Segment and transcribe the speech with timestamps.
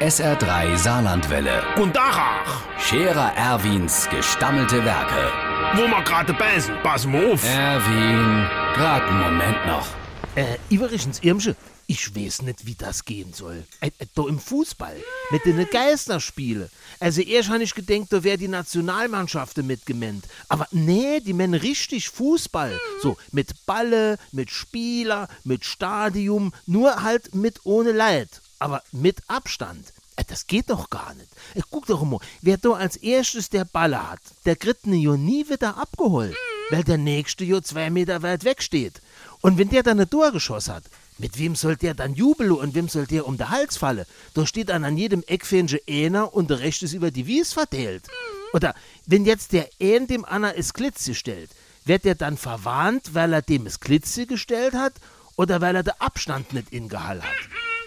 [0.00, 1.60] SR3 Saarlandwelle.
[1.74, 5.32] Und Dachach, Scherer Erwins gestammelte Werke.
[5.74, 7.42] wo wir gerade beißen, pass mal auf.
[7.44, 9.88] Erwin, grad einen Moment noch.
[10.36, 11.56] Äh, übrigens, Irmsche,
[11.88, 13.64] ich weiß nicht, wie das gehen soll.
[13.80, 14.94] Äh, äh, da im Fußball,
[15.32, 16.70] mit den Geisterspiele.
[17.00, 20.26] Also erst habe ich gedacht, da wäre die Nationalmannschaften mitgemeint.
[20.48, 22.78] Aber nee, die meinen richtig Fußball.
[23.02, 28.28] So, mit Balle, mit Spieler, mit Stadium, nur halt mit ohne Leid.
[28.58, 29.92] Aber mit Abstand.
[30.16, 31.28] Äh, Das geht doch gar nicht.
[31.54, 35.16] Äh, Guck doch mal, wer da als erstes der Balle hat, der kriegt ne jo
[35.16, 36.36] nie wieder abgeholt,
[36.70, 39.00] weil der nächste jo zwei Meter weit weg steht.
[39.40, 40.84] Und wenn der dann ein Tor geschossen hat,
[41.18, 44.04] mit wem soll der dann jubeln und wem soll der um den Hals fallen?
[44.34, 48.06] Da steht dann an jedem Eckfähnchen einer und der Rechte ist über die Wies verteilt.
[48.52, 48.74] Oder
[49.06, 51.50] wenn jetzt der ein dem Anna es Klitze stellt,
[51.84, 54.94] wird der dann verwarnt, weil er dem es Klitze gestellt hat
[55.36, 57.36] oder weil er den Abstand nicht in Gehall hat?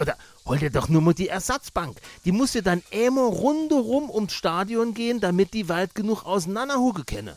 [0.00, 1.98] Oder hol dir doch nur mal die Ersatzbank.
[2.24, 7.36] Die muss ja dann immer rundherum ums Stadion gehen, damit die weit genug auseinanderhucke kenne.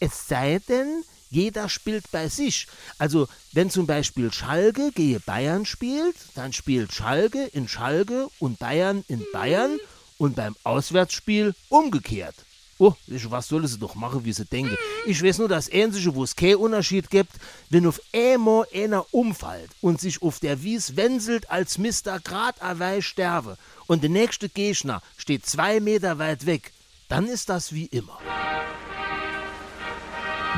[0.00, 2.66] Es sei denn, jeder spielt bei sich.
[2.98, 9.04] Also, wenn zum Beispiel Schalke gehe Bayern spielt, dann spielt Schalke in Schalke und Bayern
[9.08, 9.78] in Bayern
[10.18, 12.34] und beim Auswärtsspiel umgekehrt.
[12.78, 14.76] Oh, ich, was soll sie doch machen, wie sie denken.
[15.06, 17.32] Ich weiß nur, dass Ähnliche, wo es keinen Unterschied gibt,
[17.70, 23.00] wenn auf einmal einer umfällt und sich auf der Wies wenselt, als Mister grad awei
[23.00, 26.72] sterbe und der nächste Gegner steht zwei Meter weit weg,
[27.08, 28.18] dann ist das wie immer.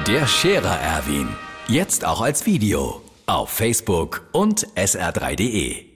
[0.07, 1.29] Der Scherer Erwin.
[1.69, 3.03] Jetzt auch als Video.
[3.27, 5.88] Auf Facebook und sr3.de.